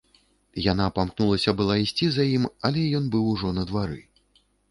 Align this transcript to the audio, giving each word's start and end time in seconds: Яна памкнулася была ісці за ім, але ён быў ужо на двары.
Яна 0.71 0.87
памкнулася 0.95 1.53
была 1.59 1.75
ісці 1.83 2.09
за 2.15 2.25
ім, 2.37 2.49
але 2.69 2.81
ён 3.01 3.13
быў 3.17 3.31
ужо 3.35 3.53
на 3.61 3.69
двары. 3.73 4.01